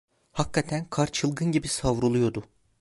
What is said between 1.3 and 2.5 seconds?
gibi savruluyordu.